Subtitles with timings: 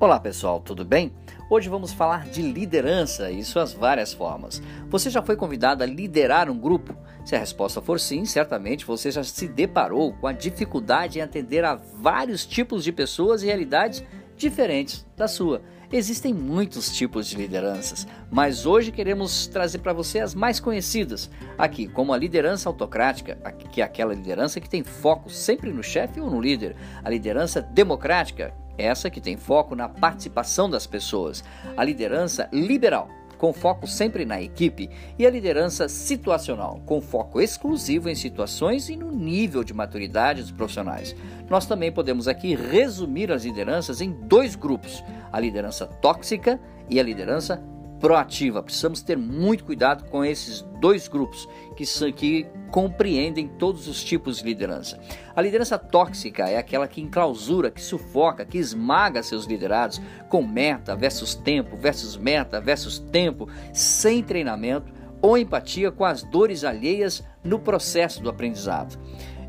[0.00, 1.12] Olá pessoal, tudo bem?
[1.50, 4.62] Hoje vamos falar de liderança e suas várias formas.
[4.88, 6.96] Você já foi convidado a liderar um grupo?
[7.22, 11.66] Se a resposta for sim, certamente você já se deparou com a dificuldade em atender
[11.66, 14.02] a vários tipos de pessoas e realidades
[14.38, 15.60] diferentes da sua.
[15.92, 21.28] Existem muitos tipos de lideranças, mas hoje queremos trazer para você as mais conhecidas,
[21.58, 23.36] aqui, como a liderança autocrática,
[23.70, 26.74] que é aquela liderança que tem foco sempre no chefe ou no líder,
[27.04, 31.44] a liderança democrática, essa que tem foco na participação das pessoas,
[31.76, 33.08] a liderança liberal,
[33.40, 38.96] com foco sempre na equipe, e a liderança situacional, com foco exclusivo em situações e
[38.96, 41.16] no nível de maturidade dos profissionais.
[41.48, 47.02] Nós também podemos aqui resumir as lideranças em dois grupos: a liderança tóxica e a
[47.02, 47.62] liderança
[48.00, 48.62] proativa.
[48.62, 54.38] Precisamos ter muito cuidado com esses dois grupos que, são, que compreendem todos os tipos
[54.38, 54.98] de liderança.
[55.36, 60.96] A liderança tóxica é aquela que enclausura, que sufoca, que esmaga seus liderados com meta
[60.96, 67.58] versus tempo, versus meta versus tempo, sem treinamento ou empatia com as dores alheias no
[67.58, 68.98] processo do aprendizado.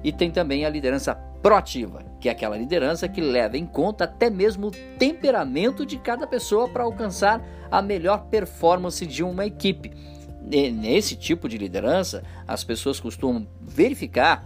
[0.03, 4.29] E tem também a liderança proativa, que é aquela liderança que leva em conta até
[4.29, 9.91] mesmo o temperamento de cada pessoa para alcançar a melhor performance de uma equipe.
[10.43, 14.45] nesse tipo de liderança, as pessoas costumam verificar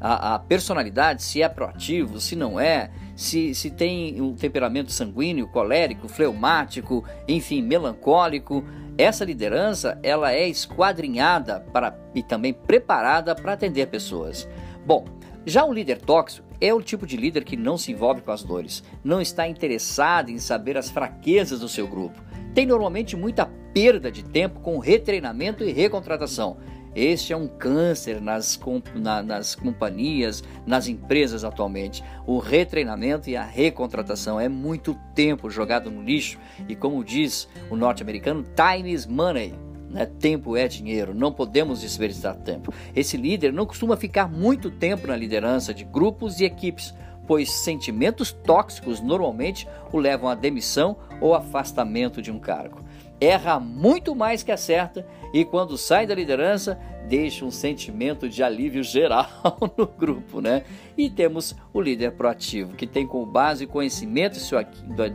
[0.00, 5.48] a, a, personalidade, se é proativo, se não é, se, se tem um temperamento sanguíneo,
[5.48, 8.64] colérico, fleumático, enfim, melancólico.
[8.98, 14.48] Essa liderança ela é esquadrinhada para, e também preparada para atender pessoas.
[14.86, 15.04] Bom,
[15.46, 18.42] já o líder tóxico é o tipo de líder que não se envolve com as
[18.42, 22.20] dores, não está interessado em saber as fraquezas do seu grupo,
[22.52, 26.56] tem normalmente muita perda de tempo com retreinamento e recontratação.
[26.96, 28.58] Este é um câncer nas,
[28.94, 32.02] na, nas companhias, nas empresas atualmente.
[32.26, 37.76] O retreinamento e a recontratação é muito tempo jogado no lixo e, como diz o
[37.76, 39.65] norte-americano, time is money.
[39.96, 40.04] Né?
[40.04, 42.72] Tempo é dinheiro, não podemos desperdiçar tempo.
[42.94, 46.94] Esse líder não costuma ficar muito tempo na liderança de grupos e equipes,
[47.26, 52.84] pois sentimentos tóxicos normalmente o levam à demissão ou afastamento de um cargo.
[53.18, 58.82] Erra muito mais que acerta e, quando sai da liderança, deixa um sentimento de alívio
[58.82, 59.26] geral
[59.78, 60.64] no grupo, né?
[60.98, 64.38] E temos o líder proativo, que tem como base conhecimento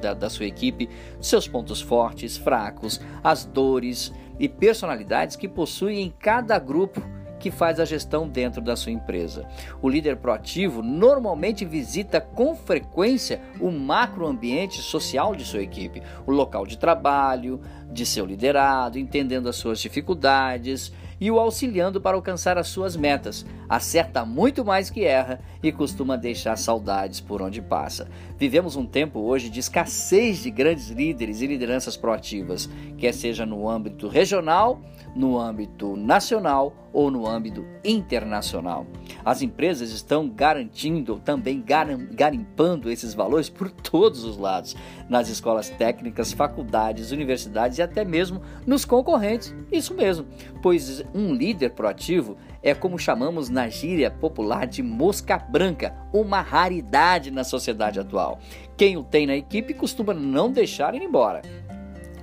[0.02, 0.90] da, da sua equipe,
[1.20, 7.00] seus pontos fortes, fracos, as dores e personalidades que possui em cada grupo
[7.42, 9.48] que faz a gestão dentro da sua empresa.
[9.82, 16.66] O líder proativo normalmente visita com frequência o macroambiente social de sua equipe, o local
[16.68, 17.60] de trabalho,
[17.92, 23.46] de seu liderado, entendendo as suas dificuldades e o auxiliando para alcançar as suas metas.
[23.70, 28.08] Acerta muito mais que erra e costuma deixar saudades por onde passa.
[28.40, 33.70] Vivemos um tempo hoje de escassez de grandes líderes e lideranças proativas, quer seja no
[33.70, 34.82] âmbito regional,
[35.16, 38.86] no âmbito nacional ou no âmbito internacional.
[39.24, 41.64] As empresas estão garantindo, também
[42.12, 44.76] garimpando esses valores por todos os lados,
[45.10, 49.56] nas escolas técnicas, faculdades, universidades e até mesmo nos concorrentes.
[49.72, 50.26] Isso mesmo,
[50.62, 57.32] pois um líder proativo é como chamamos na gíria popular de mosca branca, uma raridade
[57.32, 58.40] na sociedade atual.
[58.78, 61.42] Quem o tem na equipe costuma não deixar ir embora.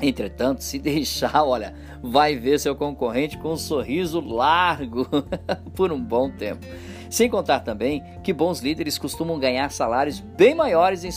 [0.01, 5.07] Entretanto, se deixar, olha, vai ver seu concorrente com um sorriso largo
[5.75, 6.67] por um bom tempo.
[7.11, 11.11] Sem contar também que bons líderes costumam ganhar salários bem maiores em,